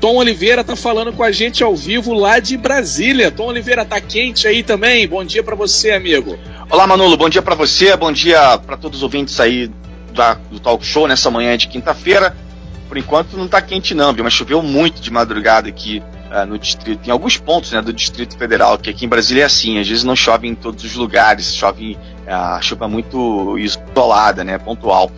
Tom 0.00 0.16
Oliveira 0.16 0.64
tá 0.64 0.74
falando 0.74 1.12
com 1.12 1.22
a 1.22 1.30
gente 1.30 1.62
ao 1.62 1.76
vivo 1.76 2.14
lá 2.14 2.38
de 2.38 2.56
Brasília. 2.56 3.30
Tom 3.30 3.48
Oliveira 3.48 3.84
tá 3.84 4.00
quente 4.00 4.48
aí 4.48 4.62
também. 4.62 5.06
Bom 5.06 5.22
dia 5.22 5.42
para 5.42 5.54
você, 5.54 5.90
amigo. 5.90 6.38
Olá, 6.70 6.86
Manolo. 6.86 7.18
Bom 7.18 7.28
dia 7.28 7.42
para 7.42 7.54
você. 7.54 7.94
Bom 7.96 8.10
dia 8.10 8.56
para 8.56 8.78
todos 8.78 9.00
os 9.00 9.02
ouvintes 9.02 9.38
aí 9.38 9.70
da, 10.14 10.34
do 10.50 10.58
Talk 10.58 10.84
Show 10.86 11.06
nessa 11.06 11.30
manhã 11.30 11.54
de 11.54 11.68
quinta-feira. 11.68 12.34
Por 12.88 12.96
enquanto 12.96 13.36
não 13.36 13.46
tá 13.46 13.60
quente 13.60 13.94
não, 13.94 14.14
viu? 14.14 14.24
Mas 14.24 14.32
choveu 14.32 14.62
muito 14.62 15.02
de 15.02 15.10
madrugada 15.10 15.68
aqui 15.68 16.02
uh, 16.30 16.46
no 16.46 16.58
distrito, 16.58 17.06
em 17.06 17.10
alguns 17.10 17.36
pontos 17.36 17.70
né, 17.70 17.82
do 17.82 17.92
Distrito 17.92 18.36
Federal, 18.38 18.78
que 18.78 18.88
aqui 18.88 19.04
em 19.04 19.08
Brasília 19.08 19.42
é 19.42 19.46
assim, 19.46 19.78
às 19.78 19.86
vezes 19.86 20.02
não 20.02 20.16
chove 20.16 20.48
em 20.48 20.54
todos 20.54 20.82
os 20.82 20.94
lugares, 20.94 21.54
chove 21.54 21.96
uh, 22.26 22.62
chuva 22.62 22.88
muito 22.88 23.56
isolada, 23.94 24.44
né, 24.44 24.58
pontual. 24.58 25.10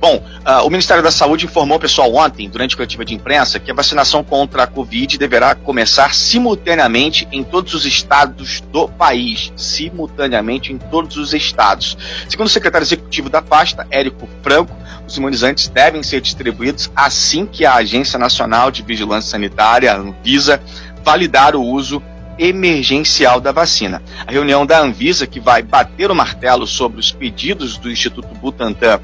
Bom, 0.00 0.16
uh, 0.16 0.66
o 0.66 0.70
Ministério 0.70 1.02
da 1.02 1.10
Saúde 1.10 1.46
informou, 1.46 1.78
pessoal, 1.78 2.14
ontem, 2.14 2.48
durante 2.48 2.74
a 2.74 2.76
coletiva 2.76 3.04
de 3.04 3.14
imprensa, 3.14 3.58
que 3.58 3.70
a 3.70 3.74
vacinação 3.74 4.22
contra 4.22 4.64
a 4.64 4.66
Covid 4.66 5.16
deverá 5.18 5.54
começar 5.54 6.14
simultaneamente 6.14 7.26
em 7.32 7.42
todos 7.42 7.74
os 7.74 7.86
estados 7.86 8.60
do 8.60 8.88
país. 8.88 9.52
Simultaneamente 9.56 10.72
em 10.72 10.78
todos 10.78 11.16
os 11.16 11.32
estados. 11.32 11.96
Segundo 12.28 12.46
o 12.46 12.50
secretário 12.50 12.84
executivo 12.84 13.28
da 13.28 13.40
pasta, 13.40 13.86
Érico 13.90 14.28
Franco, 14.42 14.76
os 15.06 15.16
imunizantes 15.16 15.68
devem 15.68 16.02
ser 16.02 16.20
distribuídos 16.20 16.90
assim 16.94 17.46
que 17.46 17.64
a 17.64 17.74
Agência 17.74 18.18
Nacional 18.18 18.70
de 18.70 18.82
Vigilância 18.82 19.30
Sanitária, 19.30 19.92
a 19.92 19.96
Anvisa, 19.96 20.60
validar 21.04 21.54
o 21.54 21.62
uso 21.62 22.02
emergencial 22.38 23.40
da 23.40 23.52
vacina. 23.52 24.02
A 24.26 24.30
reunião 24.30 24.66
da 24.66 24.80
Anvisa, 24.80 25.26
que 25.26 25.40
vai 25.40 25.62
bater 25.62 26.10
o 26.10 26.14
martelo 26.14 26.66
sobre 26.66 27.00
os 27.00 27.10
pedidos 27.10 27.76
do 27.76 27.90
Instituto 27.90 28.28
Butantan 28.34 29.00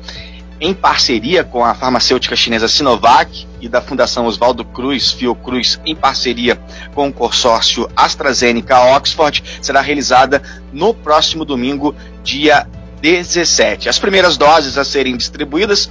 em 0.62 0.72
parceria 0.72 1.42
com 1.42 1.64
a 1.64 1.74
farmacêutica 1.74 2.36
chinesa 2.36 2.68
Sinovac 2.68 3.48
e 3.60 3.68
da 3.68 3.82
Fundação 3.82 4.26
Oswaldo 4.26 4.64
Cruz, 4.64 5.10
Fiocruz, 5.10 5.80
em 5.84 5.94
parceria 5.94 6.56
com 6.94 7.08
o 7.08 7.12
consórcio 7.12 7.90
AstraZeneca 7.96 8.78
Oxford, 8.94 9.42
será 9.60 9.80
realizada 9.80 10.40
no 10.72 10.94
próximo 10.94 11.44
domingo, 11.44 11.96
dia 12.22 12.64
17. 13.00 13.88
As 13.88 13.98
primeiras 13.98 14.36
doses 14.36 14.78
a 14.78 14.84
serem 14.84 15.16
distribuídas 15.16 15.90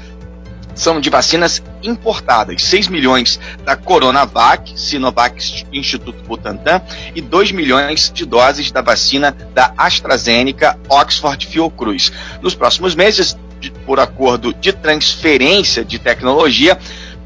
são 0.73 0.99
de 0.99 1.09
vacinas 1.09 1.61
importadas, 1.83 2.63
6 2.63 2.87
milhões 2.87 3.39
da 3.63 3.75
Coronavac, 3.75 4.79
Sinovac 4.79 5.65
Instituto 5.71 6.23
Butantan 6.23 6.81
e 7.15 7.21
2 7.21 7.51
milhões 7.51 8.11
de 8.13 8.25
doses 8.25 8.71
da 8.71 8.81
vacina 8.81 9.35
da 9.53 9.73
AstraZeneca 9.77 10.79
Oxford 10.89 11.45
Fiocruz. 11.47 12.11
Nos 12.41 12.55
próximos 12.55 12.95
meses, 12.95 13.37
por 13.85 13.99
acordo 13.99 14.53
de 14.53 14.73
transferência 14.73 15.85
de 15.85 15.99
tecnologia, 15.99 16.77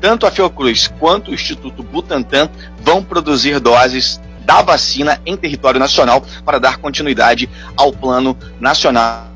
tanto 0.02 0.26
a 0.26 0.32
Fiocruz 0.32 0.88
quanto 1.00 1.32
o 1.32 1.34
Instituto 1.34 1.82
Butantan 1.82 2.50
vão 2.82 3.04
produzir 3.04 3.60
doses 3.60 4.20
da 4.46 4.62
vacina 4.62 5.20
em 5.26 5.36
território 5.36 5.80
nacional 5.80 6.24
para 6.46 6.60
dar 6.60 6.78
continuidade 6.78 7.50
ao 7.76 7.92
Plano 7.92 8.38
Nacional 8.60 9.28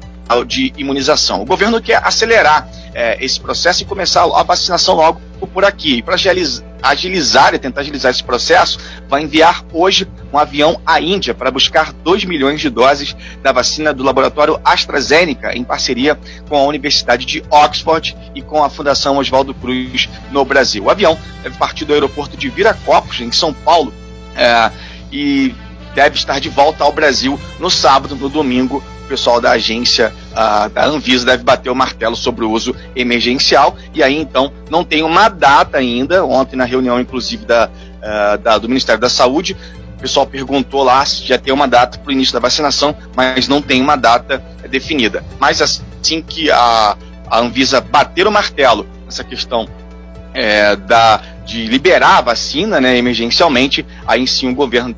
de 0.46 0.72
Imunização. 0.78 1.42
O 1.42 1.46
governo 1.46 1.82
quer 1.82 2.06
acelerar 2.06 2.70
é, 2.94 3.24
esse 3.24 3.40
processo 3.40 3.84
e 3.84 3.86
começar 3.86 4.24
a 4.24 4.44
vacinação 4.44 4.96
logo 4.96 5.22
por 5.54 5.64
aqui. 5.64 6.02
Para 6.02 6.16
agilizar 6.82 7.54
e 7.54 7.60
tentar 7.60 7.82
agilizar 7.82 8.12
esse 8.12 8.24
processo, 8.24 8.80
vai 9.08 9.24
enviar 9.24 9.64
hoje 9.72 10.08
um 10.32 10.38
avião 10.38 10.80
à 10.86 11.00
Índia 11.00 11.34
para 11.34 11.52
buscar 11.52 11.92
2 11.92 12.26
milhões 12.26 12.62
de 12.62 12.70
doses 12.70 13.16
da 13.42 13.52
vacina 13.52 13.94
do 13.94 14.04
laboratório 14.04 14.60
AstraZeneca, 14.64 15.56
em 15.56 15.64
parceria 15.64 16.18
com 16.48 16.58
a 16.58 16.64
Universidade 16.64 17.26
de 17.26 17.44
Oxford 17.50 18.16
e 18.36 18.42
com 18.42 18.64
a 18.64 18.70
Fundação 18.70 19.18
Oswaldo 19.18 19.54
Cruz 19.54 20.10
no 20.32 20.44
Brasil. 20.46 20.84
O 20.84 20.90
avião 20.90 21.18
deve 21.44 21.58
partir 21.58 21.86
do 21.86 21.94
aeroporto 21.94 22.38
de 22.38 22.50
Viracopos, 22.50 23.22
em 23.22 23.32
São 23.32 23.54
Paulo, 23.54 23.94
é, 24.36 24.72
e 25.12 25.54
deve 25.96 26.16
estar 26.16 26.40
de 26.40 26.50
volta 26.50 26.84
ao 26.84 26.92
Brasil 26.92 27.40
no 27.60 27.70
sábado, 27.70 28.16
no 28.16 28.30
domingo, 28.30 28.84
pessoal 29.08 29.42
da 29.42 29.52
agência 29.52 30.14
da 30.70 30.86
Anvisa 30.86 31.26
deve 31.26 31.44
bater 31.44 31.70
o 31.70 31.76
martelo 31.76 32.16
sobre 32.16 32.46
o 32.46 32.52
uso 32.52 32.76
emergencial. 32.96 33.76
E 33.94 34.02
aí, 34.02 34.18
então, 34.18 34.52
não 34.70 34.84
tem 34.84 35.04
uma 35.04 35.28
data 35.30 35.78
ainda. 35.78 36.26
Ontem, 36.26 36.56
na 36.56 36.66
reunião, 36.66 37.00
inclusive, 37.00 37.46
da, 37.46 37.68
uh, 37.70 38.38
da 38.38 38.58
do 38.58 38.68
Ministério 38.68 39.02
da 39.02 39.10
Saúde, 39.10 39.56
o 39.98 40.02
pessoal 40.02 40.26
perguntou 40.26 40.84
lá 40.84 41.06
se 41.06 41.26
já 41.26 41.38
tem 41.38 41.54
uma 41.54 41.68
data 41.68 41.98
para 41.98 42.10
o 42.10 42.12
início 42.12 42.34
da 42.34 42.40
vacinação, 42.40 42.96
mas 43.16 43.48
não 43.50 43.62
tem 43.62 43.82
uma 43.82 43.98
data 43.98 44.42
definida. 44.70 45.24
Mas 45.38 45.62
assim 45.62 46.22
que 46.22 46.50
a, 46.50 46.96
a 47.30 47.40
Anvisa 47.40 47.82
bater 47.82 48.26
o 48.26 48.32
martelo 48.32 48.88
nessa 49.06 49.26
questão 49.26 49.68
é, 50.34 50.78
da, 50.78 51.22
de 51.46 51.66
liberar 51.66 52.20
a 52.20 52.22
vacina 52.22 52.80
né, 52.80 52.98
emergencialmente, 52.98 53.86
aí 54.08 54.26
sim 54.26 54.50
o 54.50 54.56
governo 54.56 54.96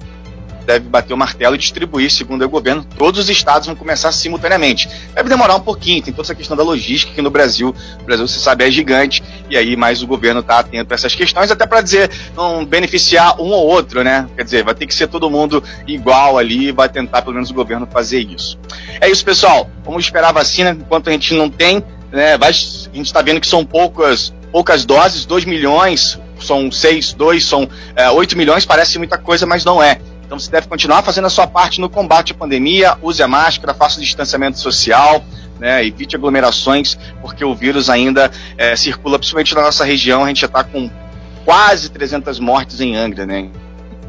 deve 0.66 0.88
bater 0.88 1.14
o 1.14 1.18
martelo 1.18 1.56
e 1.56 1.58
distribuir, 1.58 2.12
segundo 2.12 2.44
o 2.44 2.50
governo, 2.50 2.86
todos 2.98 3.20
os 3.20 3.30
estados 3.30 3.68
vão 3.68 3.76
começar 3.76 4.12
simultaneamente. 4.12 4.90
Deve 5.14 5.30
demorar 5.30 5.56
um 5.56 5.60
pouquinho, 5.60 6.02
tem 6.02 6.14
toda 6.14 6.26
essa 6.26 6.36
questão 6.36 6.56
da 6.56 6.64
logística 6.64 7.14
que 7.14 7.22
no 7.22 7.30
Brasil, 7.30 7.76
o 8.00 8.04
Brasil, 8.04 8.28
você 8.28 8.40
sabe, 8.40 8.66
é 8.66 8.72
gigante, 8.72 9.24
e 9.50 9.58
aí 9.58 9.76
mais 9.76 10.02
o 10.02 10.08
governo 10.08 10.42
está 10.42 10.60
atento 10.60 10.94
a 10.94 10.96
essas 10.96 11.16
questões, 11.16 11.52
até 11.52 11.66
para 11.66 11.82
dizer, 11.82 12.12
não 12.36 12.66
beneficiar 12.66 13.40
um 13.40 13.50
ou 13.50 13.68
outro, 13.68 14.04
né? 14.04 14.28
Quer 14.36 14.44
dizer, 14.44 14.64
vai 14.64 14.76
ter 14.76 14.88
que 14.88 14.94
ser 14.94 15.08
todo 15.08 15.30
mundo 15.30 15.64
igual 15.88 16.38
ali, 16.38 16.72
vai 16.72 16.90
tentar 16.90 17.22
pelo 17.22 17.34
menos 17.34 17.50
o 17.50 17.54
governo 17.54 17.88
fazer 17.92 18.20
isso. 18.20 18.58
É 19.00 19.10
isso, 19.10 19.24
pessoal. 19.24 19.70
Vamos 19.84 20.06
esperar 20.06 20.30
a 20.30 20.34
vacina, 20.34 20.72
enquanto 20.72 21.10
a 21.10 21.12
gente 21.12 21.34
não 21.34 21.50
tem, 21.50 21.84
né? 22.12 22.38
A 22.40 22.52
gente 22.52 23.06
está 23.06 23.22
vendo 23.22 23.40
que 23.40 23.48
são 23.48 23.66
poucas, 23.66 24.34
poucas 24.52 24.86
doses, 24.86 25.26
2 25.26 25.46
milhões, 25.46 26.20
são 26.40 26.72
6, 26.72 27.14
2, 27.14 27.44
são 27.44 27.70
é, 27.96 28.10
8 28.10 28.38
milhões, 28.38 28.66
parece 28.66 28.98
muita 28.98 29.18
coisa, 29.18 29.46
mas 29.46 29.64
não 29.64 29.82
é. 29.82 30.00
Então 30.31 30.40
você 30.40 30.50
deve 30.50 30.68
continuar 30.69 31.02
fazendo 31.02 31.25
a 31.28 31.30
sua 31.30 31.46
parte 31.46 31.81
no 31.81 31.90
combate 31.90 32.31
à 32.31 32.36
pandemia, 32.36 32.97
use 33.02 33.22
a 33.22 33.28
máscara, 33.28 33.74
faça 33.74 33.97
o 33.97 34.02
distanciamento 34.02 34.58
social, 34.58 35.22
né, 35.59 35.86
evite 35.86 36.16
aglomerações, 36.16 36.97
porque 37.19 37.44
o 37.44 37.53
vírus 37.53 37.90
ainda 37.90 38.31
é, 38.58 38.74
circula, 38.78 39.20
principalmente 39.20 39.53
na 39.53 39.64
nossa 39.64 39.84
região, 39.84 40.24
a 40.24 40.30
gente 40.30 40.40
já 40.40 40.47
está 40.47 40.64
com 40.64 40.90
quase 41.44 41.90
300 41.90 42.40
mortes 42.40 42.80
em 42.80 42.96
Angra, 42.96 43.25
né? 43.25 43.50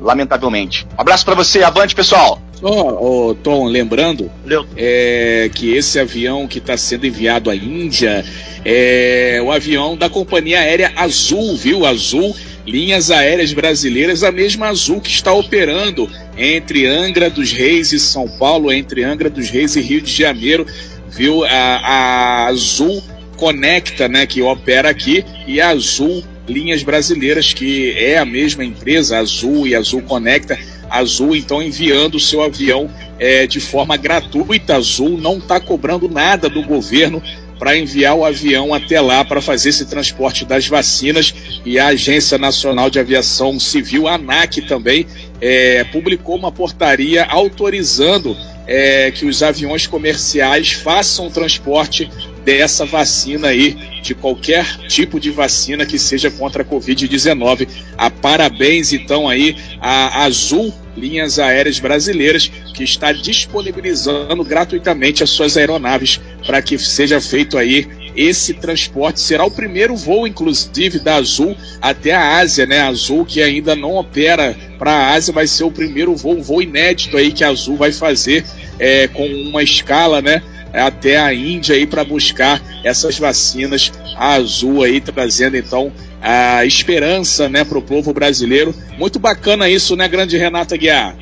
Lamentavelmente. 0.00 0.86
Um 0.96 1.00
abraço 1.00 1.24
para 1.24 1.34
você, 1.34 1.64
avante 1.64 1.92
pessoal! 1.92 2.40
Só, 2.52 2.68
oh, 2.70 3.34
Tom, 3.34 3.64
lembrando 3.64 4.30
é, 4.76 5.50
que 5.52 5.74
esse 5.74 5.98
avião 5.98 6.46
que 6.46 6.58
está 6.58 6.76
sendo 6.76 7.04
enviado 7.04 7.50
à 7.50 7.56
Índia 7.56 8.24
é 8.64 9.40
o 9.44 9.50
avião 9.50 9.96
da 9.96 10.08
companhia 10.08 10.60
aérea 10.60 10.92
Azul, 10.94 11.56
viu? 11.56 11.84
Azul 11.84 12.32
linhas 12.66 13.10
aéreas 13.10 13.52
brasileiras, 13.52 14.22
a 14.22 14.30
mesma 14.30 14.68
Azul 14.68 15.00
que 15.00 15.10
está 15.10 15.32
operando 15.32 16.08
entre 16.36 16.86
Angra 16.86 17.28
dos 17.28 17.52
Reis 17.52 17.92
e 17.92 17.98
São 17.98 18.28
Paulo, 18.28 18.72
entre 18.72 19.02
Angra 19.04 19.28
dos 19.28 19.50
Reis 19.50 19.76
e 19.76 19.80
Rio 19.80 20.00
de 20.00 20.12
Janeiro, 20.12 20.66
viu? 21.10 21.44
A, 21.44 21.48
a 21.48 22.46
Azul 22.46 23.02
Conecta, 23.36 24.08
né, 24.08 24.24
que 24.24 24.40
opera 24.40 24.88
aqui, 24.88 25.24
e 25.46 25.60
a 25.60 25.70
Azul 25.70 26.22
Linhas 26.48 26.82
Brasileiras, 26.82 27.52
que 27.52 27.92
é 27.96 28.18
a 28.18 28.24
mesma 28.24 28.64
empresa, 28.64 29.18
Azul 29.18 29.66
e 29.66 29.74
Azul 29.74 30.02
Conecta. 30.02 30.58
Azul, 30.90 31.34
então, 31.34 31.62
enviando 31.62 32.16
o 32.16 32.20
seu 32.20 32.42
avião 32.42 32.90
é, 33.18 33.46
de 33.46 33.60
forma 33.60 33.96
gratuita. 33.96 34.76
Azul 34.76 35.16
não 35.16 35.38
está 35.38 35.58
cobrando 35.58 36.08
nada 36.08 36.50
do 36.50 36.62
governo 36.62 37.22
para 37.62 37.78
enviar 37.78 38.16
o 38.16 38.24
avião 38.24 38.74
até 38.74 39.00
lá 39.00 39.24
para 39.24 39.40
fazer 39.40 39.68
esse 39.68 39.86
transporte 39.86 40.44
das 40.44 40.66
vacinas 40.66 41.32
e 41.64 41.78
a 41.78 41.86
Agência 41.86 42.36
Nacional 42.36 42.90
de 42.90 42.98
Aviação 42.98 43.60
Civil, 43.60 44.08
a 44.08 44.16
ANAC 44.16 44.62
também, 44.62 45.06
é, 45.40 45.84
publicou 45.84 46.34
uma 46.34 46.50
portaria 46.50 47.24
autorizando 47.24 48.36
é, 48.66 49.12
que 49.12 49.26
os 49.26 49.44
aviões 49.44 49.86
comerciais 49.86 50.72
façam 50.72 51.28
o 51.28 51.30
transporte 51.30 52.10
dessa 52.44 52.84
vacina 52.84 53.46
aí, 53.46 53.76
de 54.02 54.12
qualquer 54.12 54.66
tipo 54.88 55.20
de 55.20 55.30
vacina 55.30 55.86
que 55.86 56.00
seja 56.00 56.32
contra 56.32 56.64
a 56.64 56.66
Covid-19. 56.66 57.68
A 57.96 58.10
parabéns 58.10 58.92
então 58.92 59.28
aí 59.28 59.56
a 59.80 60.24
Azul 60.24 60.74
Linhas 60.96 61.38
Aéreas 61.38 61.78
Brasileiras, 61.78 62.50
que 62.74 62.84
está 62.84 63.12
disponibilizando 63.12 64.44
gratuitamente 64.44 65.22
as 65.22 65.30
suas 65.30 65.56
aeronaves 65.56 66.20
para 66.46 66.62
que 66.62 66.78
seja 66.78 67.20
feito 67.20 67.56
aí 67.58 67.88
esse 68.14 68.54
transporte. 68.54 69.20
Será 69.20 69.44
o 69.44 69.50
primeiro 69.50 69.96
voo, 69.96 70.26
inclusive, 70.26 70.98
da 70.98 71.16
Azul 71.16 71.56
até 71.80 72.12
a 72.12 72.38
Ásia, 72.38 72.66
né? 72.66 72.80
A 72.80 72.88
Azul 72.88 73.24
que 73.24 73.42
ainda 73.42 73.74
não 73.74 73.94
opera 73.96 74.56
para 74.78 74.92
a 74.92 75.10
Ásia, 75.12 75.32
vai 75.32 75.46
ser 75.46 75.64
o 75.64 75.70
primeiro 75.70 76.14
voo, 76.14 76.36
um 76.36 76.42
voo 76.42 76.62
inédito 76.62 77.16
aí 77.16 77.32
que 77.32 77.44
a 77.44 77.48
Azul 77.48 77.76
vai 77.76 77.92
fazer 77.92 78.44
é, 78.78 79.08
com 79.08 79.26
uma 79.26 79.62
escala, 79.62 80.20
né? 80.20 80.42
até 80.72 81.18
a 81.18 81.34
Índia 81.34 81.74
aí 81.74 81.86
para 81.86 82.04
buscar 82.04 82.60
essas 82.82 83.18
vacinas. 83.18 83.92
A 84.16 84.34
Azul 84.34 84.82
aí 84.82 85.00
trazendo 85.00 85.56
então 85.56 85.92
a 86.20 86.64
esperança, 86.64 87.48
né, 87.48 87.64
para 87.64 87.78
o 87.78 87.82
povo 87.82 88.12
brasileiro. 88.12 88.74
Muito 88.96 89.18
bacana 89.18 89.68
isso, 89.68 89.96
né, 89.96 90.08
grande 90.08 90.36
Renata 90.38 90.76
Guiar? 90.76 91.16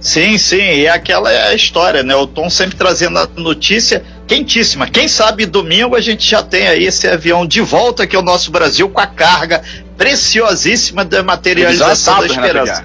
Sim, 0.00 0.36
sim, 0.38 0.56
e 0.56 0.86
é 0.86 0.90
aquela 0.90 1.54
história, 1.54 2.02
né? 2.02 2.14
O 2.16 2.26
Tom 2.26 2.50
sempre 2.50 2.76
trazendo 2.76 3.18
a 3.18 3.28
notícia 3.36 4.04
quentíssima. 4.28 4.86
Quem 4.86 5.08
sabe 5.08 5.46
domingo 5.46 5.96
a 5.96 6.00
gente 6.00 6.28
já 6.28 6.42
tem 6.42 6.68
aí 6.68 6.84
esse 6.84 7.08
avião 7.08 7.46
de 7.46 7.60
volta 7.62 8.02
aqui 8.02 8.14
ao 8.14 8.22
nosso 8.22 8.50
Brasil 8.50 8.88
com 8.88 9.00
a 9.00 9.06
carga 9.06 9.62
preciosíssima 9.96 11.04
da 11.04 11.22
materialização 11.22 11.90
é 11.90 11.96
sábado, 11.96 12.28
da 12.28 12.34
esperança. 12.34 12.84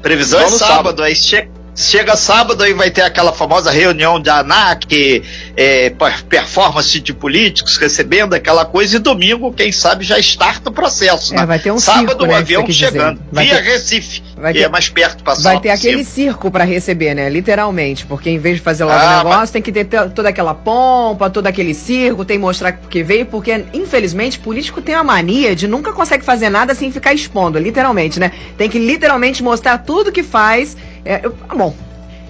Previsão 0.00 0.40
é 0.40 0.48
sábado, 0.48 0.58
sábado. 0.58 1.02
aí 1.02 1.16
chega 1.16 1.53
Chega 1.74 2.14
sábado 2.14 2.62
aí 2.62 2.72
vai 2.72 2.88
ter 2.88 3.02
aquela 3.02 3.32
famosa 3.32 3.70
reunião 3.70 4.20
da 4.20 4.38
ANAC, 4.38 5.24
é, 5.56 5.92
performance 6.28 7.00
de 7.00 7.12
políticos 7.12 7.76
recebendo 7.76 8.34
aquela 8.34 8.64
coisa, 8.64 8.96
e 8.96 8.98
domingo, 9.00 9.52
quem 9.52 9.72
sabe, 9.72 10.04
já 10.04 10.16
starta 10.18 10.70
o 10.70 10.72
processo. 10.72 11.34
É, 11.34 11.38
né? 11.38 11.46
vai 11.46 11.58
ter 11.58 11.72
um 11.72 11.78
sábado 11.78 12.10
circo, 12.10 12.24
o 12.24 12.26
né, 12.28 12.36
avião 12.36 12.70
chegando, 12.70 13.20
via 13.32 13.56
ter... 13.56 13.62
Recife, 13.62 14.22
vai 14.36 14.52
que 14.52 14.60
ter... 14.60 14.66
é 14.66 14.68
mais 14.68 14.88
perto 14.88 15.24
passar. 15.24 15.54
Vai 15.54 15.60
ter 15.60 15.70
aquele 15.70 16.04
circo 16.04 16.48
para 16.48 16.62
receber, 16.62 17.12
né? 17.12 17.28
Literalmente, 17.28 18.06
porque 18.06 18.30
em 18.30 18.38
vez 18.38 18.56
de 18.56 18.62
fazer 18.62 18.84
logo 18.84 18.96
o 18.96 19.02
ah, 19.02 19.16
negócio, 19.18 19.40
mas... 19.40 19.50
tem 19.50 19.62
que 19.62 19.72
ter 19.72 19.86
toda 20.14 20.28
aquela 20.28 20.54
pompa, 20.54 21.28
todo 21.28 21.48
aquele 21.48 21.74
circo, 21.74 22.24
tem 22.24 22.36
que 22.36 22.42
mostrar 22.42 22.72
que 22.72 23.02
veio, 23.02 23.26
porque 23.26 23.64
infelizmente 23.72 24.38
político 24.38 24.80
tem 24.80 24.94
a 24.94 25.02
mania 25.02 25.56
de 25.56 25.66
nunca 25.66 25.92
consegue 25.92 26.24
fazer 26.24 26.50
nada 26.50 26.72
sem 26.72 26.92
ficar 26.92 27.12
expondo, 27.12 27.58
literalmente, 27.58 28.20
né? 28.20 28.30
Tem 28.56 28.70
que 28.70 28.78
literalmente 28.78 29.42
mostrar 29.42 29.78
tudo 29.78 30.12
que 30.12 30.22
faz 30.22 30.76
é, 31.04 31.20
eu, 31.22 31.36
ah, 31.48 31.54
bom, 31.54 31.74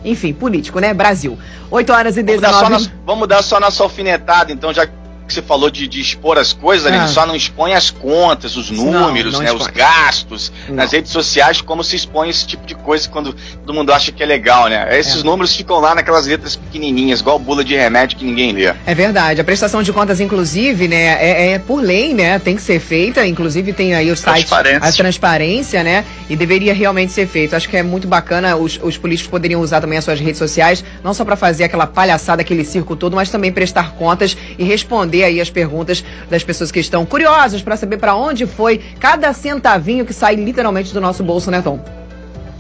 enfim, 0.05 0.33
político, 0.33 0.79
né? 0.79 0.93
Brasil. 0.93 1.39
8 1.71 1.93
horas 1.93 2.17
e 2.17 2.23
19 2.23 2.53
vamos 2.53 2.71
dar, 2.71 2.83
só 2.83 2.91
vamos 3.05 3.29
dar 3.29 3.43
só 3.43 3.61
nossa 3.61 3.83
alfinetada, 3.83 4.53
então, 4.53 4.73
já 4.73 4.87
que 5.27 5.33
você 5.33 5.43
falou 5.43 5.71
de, 5.71 5.89
de 5.89 6.01
expor 6.01 6.39
as 6.39 6.53
coisas, 6.53 6.91
ah. 6.91 6.97
ele 6.97 7.09
só 7.09 7.27
não 7.27 7.35
expõe 7.35 7.75
as 7.75 7.91
contas, 7.91 8.57
os 8.57 8.71
números, 8.71 9.33
não, 9.33 9.41
não 9.41 9.47
né, 9.47 9.53
os 9.53 9.67
gastos 9.67 10.53
não. 10.69 10.77
nas 10.77 10.93
redes 10.93 11.11
sociais, 11.11 11.61
como 11.61 11.83
se 11.83 11.97
expõe 11.97 12.29
esse 12.29 12.47
tipo 12.47 12.67
de 12.67 12.75
coisa 12.75 13.09
quando 13.09 13.33
todo 13.33 13.75
mundo 13.75 13.93
acha 13.93 14.13
que 14.13 14.23
é 14.23 14.27
legal, 14.27 14.69
né? 14.69 14.99
Esses 14.99 15.21
é. 15.21 15.25
números 15.25 15.55
ficam 15.55 15.79
lá 15.81 15.95
naquelas 15.95 16.27
letras 16.27 16.57
pequenininhas, 16.57 17.21
igual 17.21 17.39
bula 17.39 17.65
de 17.65 17.75
remédio 17.75 18.19
que 18.19 18.25
ninguém 18.25 18.53
lê. 18.53 18.73
É 18.87 18.95
verdade. 18.95 19.41
A 19.41 19.45
prestação 19.45 19.83
de 19.83 19.93
contas, 19.93 20.21
inclusive, 20.21 20.89
né, 20.89 21.17
é, 21.21 21.53
é 21.53 21.59
por 21.59 21.83
lei, 21.83 22.13
né? 22.13 22.39
Tem 22.39 22.57
que 22.57 22.63
ser 22.63 22.81
feita. 22.81 23.27
Inclusive 23.27 23.73
tem 23.73 23.95
aí 23.95 24.11
o 24.11 24.17
site, 24.17 24.53
a 24.81 24.93
transparência, 24.93 25.83
né? 25.83 26.05
E 26.29 26.37
deveria 26.37 26.75
realmente 26.75 27.13
ser 27.13 27.27
feito. 27.27 27.55
Acho 27.55 27.69
que 27.69 27.77
é 27.77 27.83
muito 27.83 28.07
bacana. 28.07 28.57
Os, 28.57 28.79
os 28.83 28.97
políticos 28.97 29.31
poderiam 29.31 29.61
usar 29.61 29.81
também 29.81 29.99
as 29.99 30.05
suas 30.05 30.21
redes 30.21 30.39
sociais, 30.39 30.85
não 31.03 31.15
só 31.15 31.25
para 31.25 31.37
fazer 31.37 31.65
aquela 31.65 31.87
palhaçada, 31.87 32.43
aquele 32.43 32.65
circo 32.65 32.97
todo, 32.97 33.17
mas 33.17 33.31
também 33.31 33.53
prestar 33.53 33.93
contas 33.93 34.37
e 34.59 34.65
responder 34.65 35.14
responder 35.15 35.25
aí 35.25 35.41
as 35.41 35.51
perguntas 35.51 36.05
das 36.29 36.43
pessoas 36.43 36.73
que 36.73 36.81
estão 36.81 37.07
curiosas 37.07 37.63
para 37.63 37.77
saber 37.77 37.99
para 37.99 38.15
onde 38.15 38.47
foi 38.47 38.79
cada 38.99 39.33
centavinho 39.33 40.05
que 40.05 40.13
sai 40.13 40.35
literalmente 40.35 40.93
do 40.93 41.01
nosso 41.01 41.23
bolso, 41.23 41.51
né, 41.51 41.63
Tom? 41.63 41.79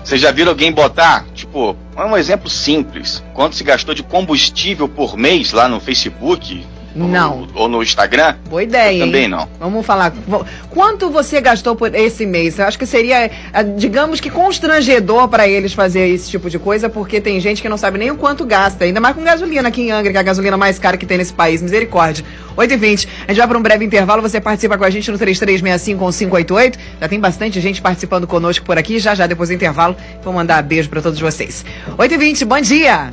Vocês 0.04 0.20
já 0.20 0.30
viram 0.30 0.50
alguém 0.50 0.70
botar, 0.70 1.24
tipo, 1.34 1.76
um 1.96 2.16
exemplo 2.16 2.48
simples, 2.48 3.22
quanto 3.32 3.56
se 3.56 3.64
gastou 3.64 3.94
de 3.94 4.02
combustível 4.02 4.86
por 4.86 5.16
mês 5.16 5.52
lá 5.52 5.66
no 5.66 5.80
Facebook? 5.80 6.64
Não. 6.94 7.48
Ou, 7.54 7.62
ou 7.62 7.68
no 7.68 7.82
Instagram? 7.82 8.36
Boa 8.48 8.62
ideia. 8.62 9.00
Eu 9.00 9.06
também 9.06 9.28
não. 9.28 9.48
Vamos 9.58 9.84
falar. 9.84 10.12
Quanto 10.70 11.10
você 11.10 11.40
gastou 11.40 11.74
por 11.74 11.94
esse 11.94 12.24
mês? 12.24 12.58
Eu 12.58 12.66
acho 12.66 12.78
que 12.78 12.86
seria, 12.86 13.26
eh, 13.26 13.62
digamos 13.76 14.20
que 14.20 14.30
constrangedor 14.30 15.28
para 15.28 15.48
eles 15.48 15.72
fazer 15.72 16.08
esse 16.08 16.30
tipo 16.30 16.48
de 16.48 16.58
coisa, 16.58 16.88
porque 16.88 17.20
tem 17.20 17.40
gente 17.40 17.60
que 17.60 17.68
não 17.68 17.76
sabe 17.76 17.98
nem 17.98 18.10
o 18.10 18.16
quanto 18.16 18.44
gasta, 18.44 18.84
ainda 18.84 19.00
mais 19.00 19.14
com 19.14 19.22
gasolina 19.22 19.68
aqui 19.68 19.82
em 19.82 19.90
Angra, 19.90 20.12
que 20.12 20.16
é 20.16 20.20
a 20.20 20.24
gasolina 20.24 20.56
mais 20.56 20.78
cara 20.78 20.96
que 20.96 21.06
tem 21.06 21.18
nesse 21.18 21.32
país. 21.32 21.60
Misericórdia. 21.60 22.24
8h20. 22.56 23.08
A 23.26 23.32
gente 23.32 23.38
vai 23.38 23.48
para 23.48 23.58
um 23.58 23.62
breve 23.62 23.84
intervalo. 23.84 24.22
Você 24.22 24.40
participa 24.40 24.78
com 24.78 24.84
a 24.84 24.90
gente 24.90 25.10
no 25.10 25.18
3365-588. 25.18 26.74
Já 27.00 27.08
tem 27.08 27.18
bastante 27.18 27.60
gente 27.60 27.82
participando 27.82 28.26
conosco 28.26 28.64
por 28.64 28.78
aqui. 28.78 28.98
Já 28.98 29.14
já, 29.14 29.26
depois 29.26 29.48
do 29.48 29.54
intervalo, 29.54 29.96
vou 30.22 30.32
mandar 30.32 30.62
beijo 30.62 30.88
para 30.88 31.02
todos 31.02 31.18
vocês. 31.18 31.64
8h20, 31.98 32.44
bom 32.44 32.60
dia! 32.60 33.12